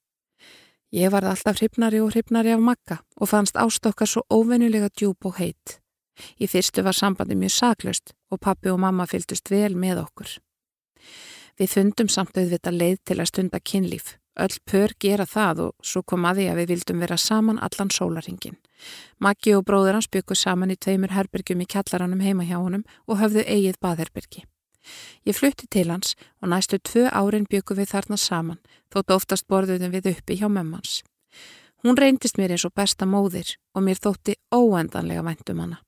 [0.89, 5.37] Ég varð alltaf hrifnari og hrifnari af makka og fannst ástokkar svo óvennulega djúb og
[5.37, 5.80] heit.
[6.39, 10.39] Í fyrstu var sambandi mjög saklust og pappi og mamma fylgdust vel með okkur.
[11.61, 14.17] Við fundum samt auðvita leið til að stunda kynlíf.
[14.41, 17.91] Öll pör gera það og svo kom að því að við vildum vera saman allan
[17.93, 18.57] sólaringin.
[19.19, 23.21] Maggi og bróður hans byggu saman í tveimur herbergjum í kjallaranum heima hjá honum og
[23.21, 24.47] höfðu eigið baðherbergi.
[25.29, 29.93] Ég flutti til hans og næstu tvö árin byggu við þarna saman, þótt oftast borðuðum
[29.93, 31.03] við uppi hjá mömmans.
[31.85, 35.83] Hún reyndist mér eins og besta móðir og mér þótti óendanlega væntum hana.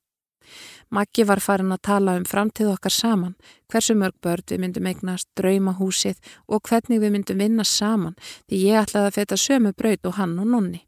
[0.92, 3.35] Maggi var farin að tala um framtíð okkar saman,
[3.72, 8.16] hversu mörg börn við myndum eignast, draumahúsið og hvernig við myndum vinna saman
[8.48, 10.83] því ég ætlaði að feta sömu braut og hann og nonni.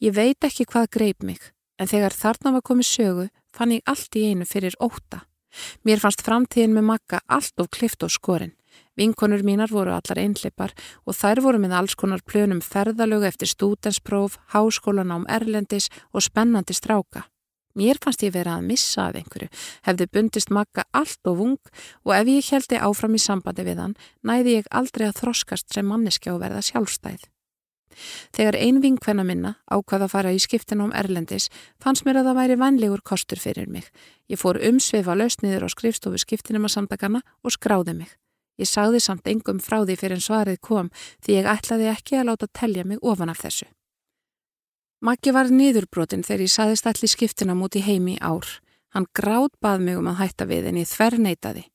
[0.00, 1.40] Ég veit ekki hvað greip mig,
[1.78, 5.24] en þegar þarna var komið sögu fann ég allt í einu fyrir óta.
[5.84, 8.54] Mér fannst framtíðin með Magga allt of klift og skorinn.
[8.98, 10.74] Vinkonur mínar voru allar einhleipar
[11.06, 16.74] og þær voru með alls konar plönum ferðalögu eftir stúdenspróf, háskólan ám Erlendis og spennandi
[16.74, 17.28] stráka.
[17.74, 19.48] Mér fannst ég vera að missa af einhverju,
[19.86, 21.72] hefði bundist makka allt og vung
[22.04, 25.86] og ef ég heldi áfram í sambandi við hann, næði ég aldrei að þroskast sem
[25.86, 27.28] manneski og verða sjálfstæð.
[28.34, 31.48] Þegar ein vinkvenna minna ákvaða að fara í skiptinum Erlendis
[31.82, 33.88] fannst mér að það væri vanlegur kostur fyrir mig.
[34.30, 38.12] Ég fór umsvefa lausniður á skrifstofu skiptinum að samtakana og skráði mig.
[38.58, 40.92] Ég sagði samt engum frá því fyrir en svarið kom
[41.24, 43.68] því ég ætlaði ekki að láta telja mig ofan af þessu.
[44.98, 48.48] Maggi var niðurbrotin þegar ég saðist allir skiptina múti heimi ár.
[48.90, 51.68] Hann gráð bað mig um að hætta við en ég þver neytaði.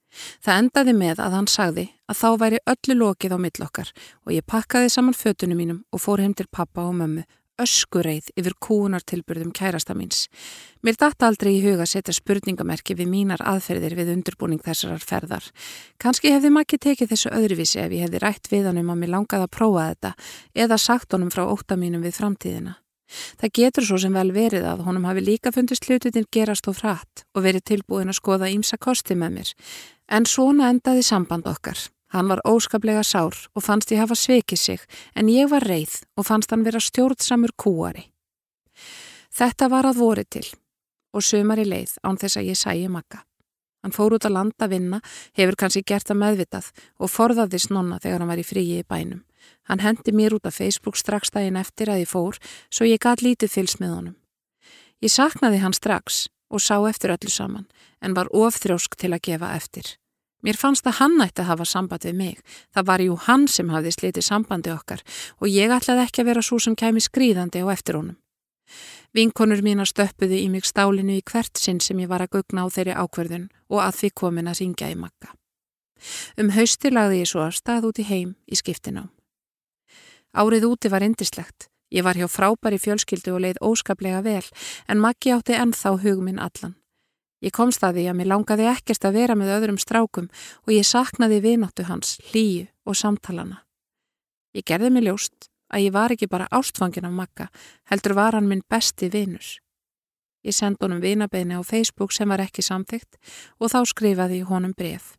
[0.44, 3.94] Það endaði með að hann sagði að þá væri öllu lokið á millokkar
[4.26, 7.24] og ég pakkaði saman fötunum mínum og fór heim til pappa og mömmu
[7.64, 10.26] öskureið yfir kúunartilburðum kærasta míns.
[10.84, 15.48] Mér dætt aldrei í huga að setja spurningamerki við mínar aðferðir við undurbúning þessarar ferðar.
[16.02, 19.16] Kanski hefði Maggi tekið þessu öðruvísi ef ég hefði rætt við hann um að mér
[19.16, 20.16] langaði að prófa þetta
[20.66, 22.80] eða sagt honum frá óta mínum við framtíðina.
[23.42, 27.26] Það getur svo sem vel verið að honum hafi líka fundist hlututin gerast og frætt
[27.34, 29.52] og verið tilbúin að skoða ímsa kosti með mér.
[30.10, 31.78] En svona endaði samband okkar.
[32.14, 34.82] Hann var óskaplega sár og fannst ég hafa sveikið sig
[35.18, 38.06] en ég var reið og fannst hann vera stjórnsamur kúari.
[39.34, 40.46] Þetta var að voru til
[41.14, 43.24] og sömar í leið án þess að ég sæi makka.
[43.84, 45.02] Hann fór út að landa vinna,
[45.36, 46.70] hefur kannski gert það meðvitað
[47.04, 49.24] og forðaðist nonna þegar hann var í fríi í bænum.
[49.68, 52.40] Hann hendi mér út af Facebook strax daginn eftir að ég fór
[52.72, 54.16] svo ég gæt lítið fylst með honum.
[55.04, 57.68] Ég saknaði hann strax og sá eftir öllu saman
[58.00, 59.98] en var ofþrjósk til að gefa eftir.
[60.44, 62.40] Mér fannst að hann ætti að hafa samband við mig.
[62.76, 65.04] Það var jú hann sem hafði slitið sambandi okkar
[65.40, 68.20] og ég ætlaði ekki að vera svo sem kæmi skrýðandi á eftir honum.
[69.14, 72.68] Vinkonur mína stöppuði í mig stálinu í hvert sinn sem ég var að gugna á
[72.74, 75.34] þeirri ákverðun og að því komin að syngja í makka.
[76.38, 79.12] Um hausti lagði ég svo að stað út í heim í skiptinám.
[80.34, 81.70] Árið úti var indislegt.
[81.94, 84.46] Ég var hjá frábæri fjölskyldu og leið óskaplega vel
[84.90, 86.74] en makki átti ennþá hugminn allan.
[87.44, 90.30] Ég komst að því að mér langaði ekkert að vera með öðrum strákum
[90.64, 93.62] og ég saknaði vináttu hans, hlýju og samtalana.
[94.58, 97.50] Ég gerði mig ljóst að ég var ekki bara ástfangin af makka,
[97.90, 99.46] heldur var hann minn besti vinur.
[100.44, 103.18] Ég sendi honum vinabeini á Facebook sem var ekki samþygt
[103.60, 105.16] og þá skrifaði ég honum bref.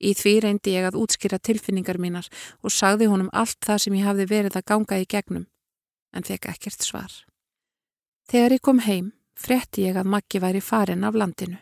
[0.00, 2.28] Í því reyndi ég að útskýra tilfinningar mínar
[2.64, 5.48] og sagði honum allt það sem ég hafði verið að ganga í gegnum,
[6.16, 7.10] en fekk ekkert svar.
[8.30, 11.58] Þegar ég kom heim, frétti ég að Maggi væri farin af landinu.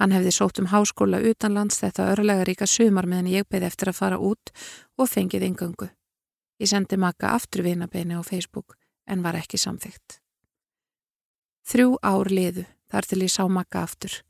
[0.00, 4.00] Hann hefði sótt um háskóla utanlands þetta örlega ríka sumar meðan ég beði eftir að
[4.00, 4.52] fara út
[4.98, 5.92] og fengið yngöngu.
[6.62, 8.76] Ég sendi Magga aftur vinabeini á Facebook
[9.10, 10.20] en var ekki samþygt.
[11.66, 14.20] Þrjú ár liðu þar til ég sá Magga aftur.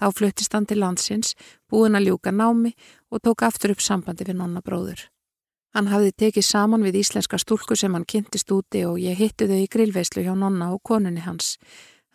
[0.00, 1.34] Þá fluttist hann til landsins,
[1.68, 2.72] búin að ljúka námi
[3.12, 5.04] og tók aftur upp sambandi við nonna bróður.
[5.76, 9.60] Hann hafði tekið saman við íslenska stúlku sem hann kynntist úti og ég hitti þau
[9.60, 11.58] í grillveislu hjá nonna og konunni hans.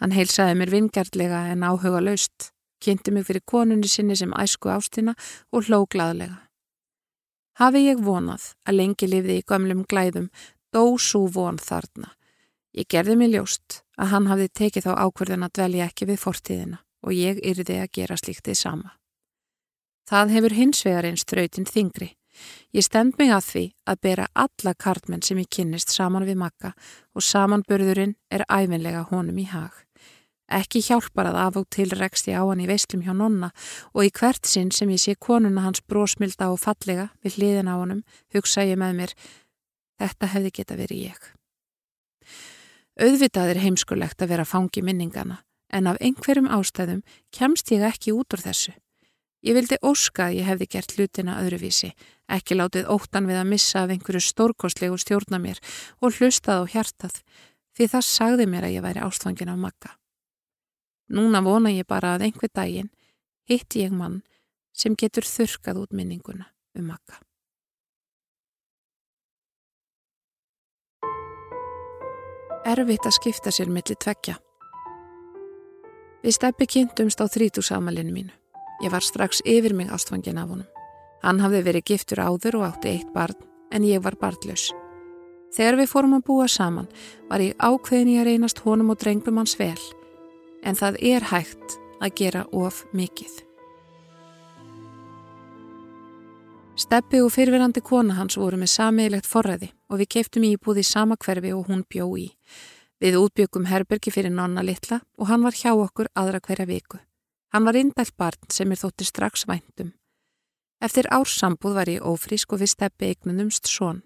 [0.02, 2.50] Hann heilsaði mér vingjartlega en áhuga laust,
[2.82, 5.14] kynnti mig fyrir konunni sinni sem æsku ástina
[5.54, 6.47] og hló gladlega.
[7.58, 10.28] Hafi ég vonað að lengi lifði í gömlum glæðum,
[10.70, 12.12] dó svo von þarna.
[12.78, 16.78] Ég gerði mig ljóst að hann hafði tekið þá ákverðin að dvelja ekki við fortíðina
[17.02, 18.94] og ég yrði að gera slíktið sama.
[20.08, 22.12] Það hefur hins vegar einn ströytin þingri.
[22.78, 26.76] Ég stend mig að því að bera alla kartmenn sem ég kynnist saman við makka
[27.18, 29.74] og samanbörðurinn er æfinlega honum í hag.
[30.48, 33.50] Ekki hjálpar að af og til rekst ég á hann í veislum hjá nonna
[33.92, 37.76] og í hvert sinn sem ég sé konuna hans brósmilda og fallega við hliðin á
[37.76, 38.06] honum
[38.36, 39.16] hugsa ég með mér,
[40.00, 41.20] þetta hefði geta verið ég.
[42.98, 47.04] Auðvitað er heimskulegt að vera fangi minningana en af einhverjum ástæðum
[47.36, 48.72] kemst ég ekki út úr þessu.
[49.46, 51.92] Ég vildi óska að ég hefði gert hlutina öðruvísi,
[52.32, 55.62] ekki látið óttan við að missa af einhverju stórkostlegu stjórna mér
[56.02, 57.22] og hlustað á hjartað
[57.78, 59.94] því það sagði mér að ég væri ástfangin af makka.
[61.08, 62.90] Núna vona ég bara að einhver daginn
[63.48, 64.22] hitti ég mann
[64.76, 67.22] sem getur þurkað út minninguna um makka.
[72.68, 74.36] Erfitt að skipta sér millir tveggja.
[76.20, 78.34] Við steppi kynntumst á þrítúsamalinu mínu.
[78.84, 80.68] Ég var strax yfir mig ástfangin af honum.
[81.24, 83.38] Hann hafði verið giftur áður og átti eitt barn,
[83.72, 84.68] en ég var barnlaus.
[85.56, 86.90] Þegar við fórum að búa saman
[87.30, 89.80] var ég ákveðin í að reynast honum og drenglum hans vel
[90.64, 93.44] en það er hægt að gera of mikið.
[96.78, 101.18] Steppi og fyrfirandi kona hans voru með samiðilegt forræði og við keiftum íbúð í sama
[101.18, 102.28] hverfi og hún bjó í.
[103.02, 107.00] Við útbyggum herbergi fyrir nonna litla og hann var hjá okkur aðra hverja viku.
[107.54, 109.96] Hann var indælt barn sem er þótti strax væntum.
[110.78, 114.04] Eftir ársambúð var ég ófrísk og við steppi eignunumst svon.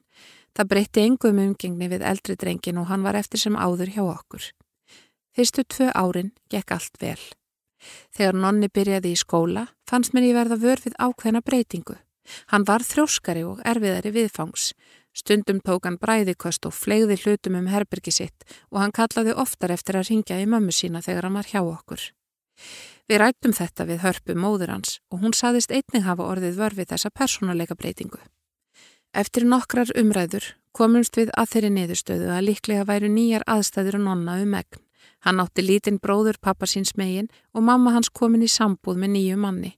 [0.56, 4.48] Það breytti engum umgengni við eldri drengin og hann var eftir sem áður hjá okkur.
[5.36, 7.20] Fyrstu tvö árin gekk allt vel.
[8.14, 11.98] Þegar nonni byrjaði í skóla fannst mér ég verða vör við ákveðna breytingu.
[12.52, 14.72] Hann var þróskari og erfiðari viðfangs.
[15.18, 19.98] Stundum tók hann bræðikost og flegði hlutum um herbergi sitt og hann kallaði oftar eftir
[20.00, 22.06] að ringja í mömmu sína þegar hann var hjá okkur.
[23.10, 27.12] Við rættum þetta við hörpu móður hans og hún saðist einning hafa orðið vörfið þessa
[27.12, 28.22] persónuleika breytingu.
[29.12, 34.38] Eftir nokkrar umræður komumst við að þeirri niðurstöðu að líklega væru nýjar aðstæður og nonna
[34.40, 34.80] um megn.
[35.26, 39.38] Hann átti lítinn bróður pappa síns megin og mamma hans komin í sambúð með nýju
[39.38, 39.76] manni.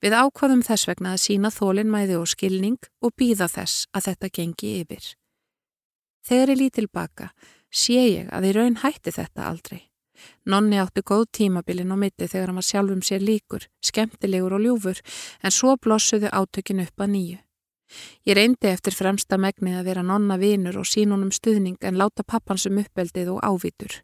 [0.00, 4.72] Við ákvaðum þess vegna að sína þólinnmæði og skilning og býða þess að þetta gengi
[4.80, 5.04] yfir.
[6.26, 7.30] Þegar ég lít tilbaka
[7.70, 9.84] sé ég að í raun hætti þetta aldrei.
[10.44, 15.00] Nonni átti góð tímabilin á mitti þegar hann var sjálfum sér líkur, skemmtilegur og ljúfur
[15.44, 17.38] en svo blossuðu átökin upp að nýju.
[18.28, 22.78] Ég reyndi eftir fremsta megnið að vera nonna vinur og sínunum stuðning en láta pappansum
[22.82, 24.00] uppeldið og ávítur.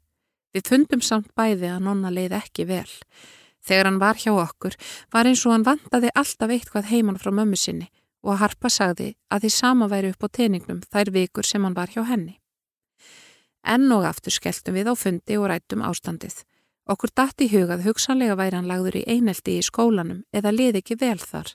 [0.56, 2.88] Við fundum samt bæði að nonna leið ekki vel.
[3.60, 4.76] Þegar hann var hjá okkur
[5.12, 7.90] var eins og hann vandaði alltaf eitthvað heimann frá mömmu sinni
[8.24, 11.76] og að Harpa sagði að því sama væri upp á teiningnum þær vikur sem hann
[11.76, 12.38] var hjá henni.
[13.66, 16.40] Enn og aftur skelltum við á fundi og rættum ástandið.
[16.88, 20.96] Okkur dætt í hugað hugsanlega væri hann lagður í eineldi í skólanum eða liði ekki
[21.02, 21.52] vel þar.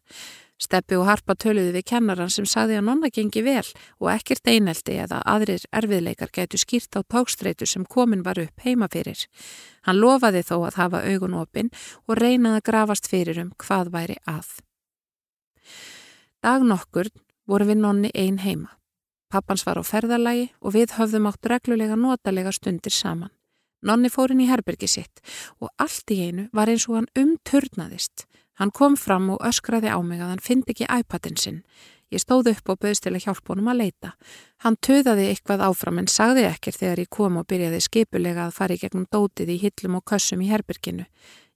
[0.61, 3.65] Steppi og Harpa töluði við kennaran sem saði að nonna gengi vel
[3.97, 8.89] og ekkert eineldi eða aðrir erfiðleikar gætu skýrt á tókstreitu sem komin var upp heima
[8.91, 9.25] fyrir.
[9.87, 11.71] Hann lofaði þó að hafa augun opinn
[12.05, 14.53] og reynaði að grafast fyrir um hvað væri að.
[16.45, 17.09] Dag nokkur
[17.49, 18.75] voru við nonni einn heima.
[19.31, 23.31] Pappans var á ferðalagi og við höfðum átt reglulega notalega stundir saman.
[23.81, 25.23] Nonni fór inn í herbergi sitt
[25.57, 28.27] og allt í einu var eins og hann umturnaðist.
[28.61, 31.63] Hann kom fram og öskraði á mig að hann fyndi ekki iPadin sinn.
[32.13, 34.11] Ég stóð upp og bauðst til að hjálpa honum að leita.
[34.61, 38.75] Hann töðaði eitthvað áfram en sagði ekkert þegar ég kom og byrjaði skipulega að fara
[38.75, 41.07] í gegnum dótið í hillum og kössum í herbyrginu.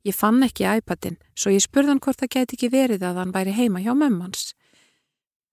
[0.08, 3.54] Ég fann ekki iPadin, svo ég spurðan hvort það geti ekki verið að hann væri
[3.54, 4.56] heima hjá mömmans.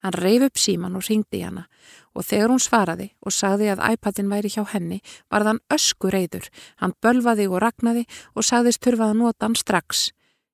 [0.00, 1.66] Hann reyf upp síman og ringdi hana
[2.16, 6.48] og þegar hún svaraði og sagði að iPadin væri hjá henni var þann ösku reyður.
[6.80, 10.08] Hann bölvaði og ragnaði og sagðist þurfaði að nota hann strax.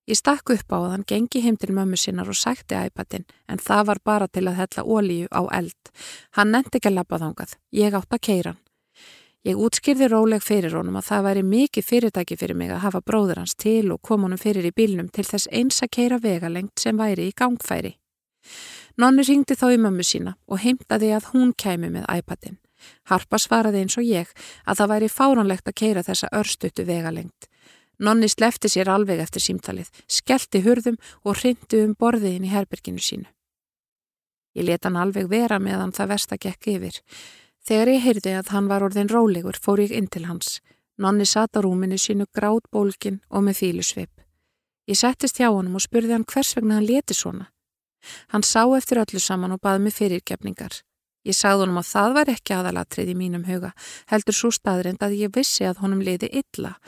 [0.09, 3.59] Ég stakk upp á að hann gengi heim til mömmu sinnar og sætti iPadin en
[3.61, 5.91] það var bara til að hella ólíu á eld.
[6.33, 7.53] Hann nefndi ekki að lappa þángað.
[7.77, 8.63] Ég átt að keira hann.
[9.45, 13.43] Ég útskýrði róleg fyrir honum að það væri mikið fyrirtæki fyrir mig að hafa bróður
[13.43, 16.97] hans til og kom honum fyrir í bílnum til þess eins að keira vegalengt sem
[16.97, 17.93] væri í gangfæri.
[18.97, 22.57] Nonni ringdi þá í mömmu sína og heimtaði að hún kæmi með iPadin.
[23.13, 24.33] Harpa svaraði eins og ég
[24.65, 27.49] að það væri fáránlegt að keira þessa örstuttu vegalengt.
[27.99, 33.27] Nonni slefti sér alveg eftir símtalið, skellti hurðum og hrindi um borðiðin í herbyrginu sínu.
[34.55, 37.01] Ég leta hann alveg vera meðan það versta gekk yfir.
[37.67, 40.61] Þegar ég heyrði að hann var orðin rólegur fór ég inn til hans.
[40.99, 44.11] Nonni sata rúminu sínu grátt bólkin og með fílusvip.
[44.89, 47.51] Ég settist hjá honum og spurði hann hvers vegna hann leti svona.
[48.33, 50.81] Hann sá eftir öllu saman og baði mig fyrirgefningar.
[51.29, 53.75] Ég sagði honum að það var ekki aðalatrið í mínum huga,
[54.09, 56.79] heldur svo staðrind að ég vissi að honum liði illa.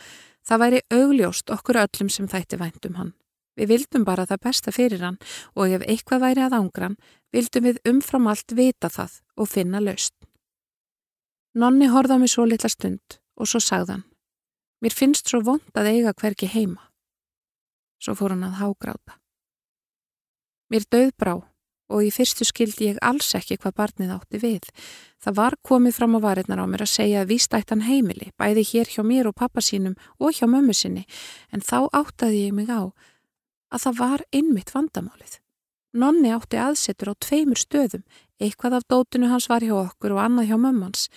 [0.50, 3.12] Það væri augljóst okkur öllum sem þætti væntum hann.
[3.54, 5.18] Við vildum bara það besta fyrir hann
[5.54, 6.96] og ef eitthvað væri að ángran,
[7.30, 10.16] vildum við umfram allt vita það og finna laust.
[11.54, 14.02] Nonni horða mig svo litla stund og svo sagðan,
[14.82, 16.82] mér finnst svo vond að eiga hverki heima.
[18.02, 19.20] Svo fór hann að hágráta.
[20.70, 21.34] Mér döð brá
[21.90, 24.68] og í fyrstu skildi ég alls ekki hvað barnið átti við.
[25.20, 28.92] Það var komið fram á varirnar á mér að segja að vístættan heimili, bæði hér
[28.94, 31.04] hjá mér og pappa sínum og hjá mömmu sinni,
[31.52, 32.88] en þá áttaði ég mig á
[33.70, 35.36] að það var einmitt vandamálið.
[35.92, 38.06] Nonni átti aðsetur á tveimur stöðum,
[38.40, 41.08] eitthvað af dótinu hans var hjá okkur og annað hjá mömmans.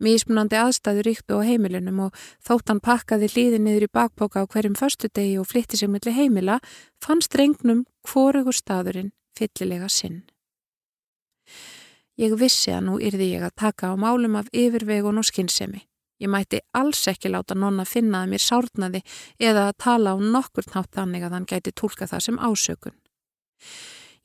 [0.00, 4.78] Mísmunandi aðstæður ríktu á heimilinum og þótt hann pakkaði líði niður í bakboka á hverjum
[4.78, 6.60] förstu degi og flytti sig melli heimila,
[7.04, 10.22] fannst regnum hvorugur staðurinn fyllilega sinn.
[12.20, 15.86] Ég vissi að nú yrði ég að taka á málum af yfirvegun og skinnsemi.
[16.20, 19.00] Ég mætti alls ekki láta nonna finna að mér sárnaði
[19.40, 22.96] eða að tala á nokkur nátt þannig að hann gæti tólka það sem ásökun.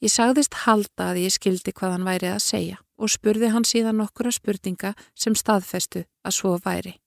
[0.03, 4.01] Ég sagðist halda að ég skildi hvað hann væri að segja og spurði hann síðan
[4.01, 6.97] nokkura spurninga sem staðfestu að svo væri.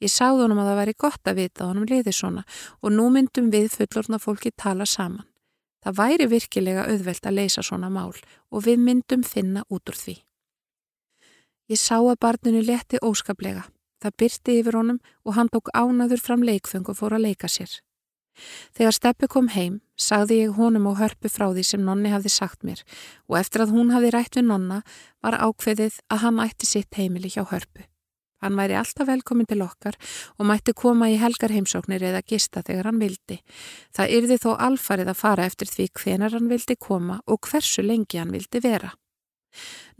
[0.00, 2.46] Ég sagði honum að það væri gott að vita honum liði svona
[2.80, 5.28] og nú myndum við fullorna fólki tala saman.
[5.84, 8.14] Það væri virkilega auðvelt að leysa svona mál
[8.50, 10.16] og við myndum finna út úr því.
[11.68, 13.66] Ég sá að barninu leti óskaplega.
[14.00, 17.70] Það byrti yfir honum og hann tók ánaður fram leikfeng og fór að leika sér.
[18.74, 22.64] Þegar Steppi kom heim, sagði ég honum og hörpu frá því sem nonni hafði sagt
[22.66, 22.82] mér
[23.30, 24.82] og eftir að hún hafði rætt við nonna
[25.22, 27.86] var ákveðið að hann ætti sitt heimili hjá hörpu.
[28.44, 29.96] Hann væri alltaf velkomin til okkar
[30.36, 33.38] og mætti koma í helgarheimsóknir eða gista þegar hann vildi.
[33.96, 38.20] Það yrði þó alfarið að fara eftir því hvenar hann vildi koma og hversu lengi
[38.20, 38.92] hann vildi vera.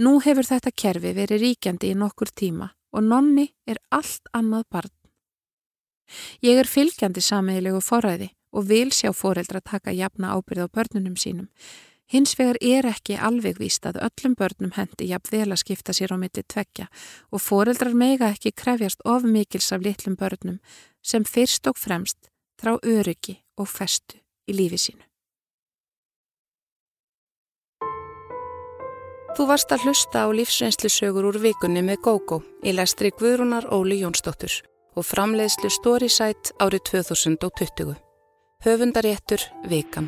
[0.04, 4.94] Nú hefur þetta kerfi verið ríkjandi í nokkur tíma og nonni er allt annað barn.
[6.44, 11.48] Ég er fylgjandi sammeilegu forræði og vil sjá foreldra taka jafna ábyrð á börnunum sínum.
[12.12, 16.12] Hins vegar er ekki alveg víst að öllum börnum hendi jafn vel að skipta sér
[16.12, 16.90] á mitti tveggja
[17.32, 20.60] og foreldrar mega ekki krefjast of mikils af litlum börnum
[21.02, 22.28] sem fyrst og fremst
[22.60, 25.04] þrá öryggi og festu í lífi sínu.
[29.34, 33.98] Þú varst að hlusta á lífsreynslu sögur úr vikunni með GóGó í lestri Guðrúnar Óli
[34.04, 34.60] Jónsdóttur
[34.94, 37.96] og framleiðslu Storysight árið 2020.
[38.62, 40.06] Höfundaréttur Vikan.